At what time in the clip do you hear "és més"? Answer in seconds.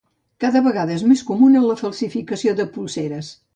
0.95-1.21